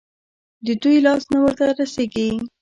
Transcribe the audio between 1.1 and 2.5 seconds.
نه ورته رسېږي.